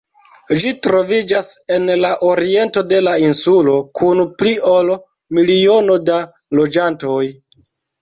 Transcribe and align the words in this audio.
Ĝi 0.61 0.69
troviĝas 0.85 1.49
en 1.75 1.85
la 2.05 2.11
oriento 2.31 2.83
de 2.95 3.03
la 3.09 3.15
insulo, 3.27 3.77
kun 4.01 4.25
pli 4.43 4.57
ol 4.75 4.93
miliono 5.41 6.03
da 6.13 6.21
loĝantoj. 6.63 7.25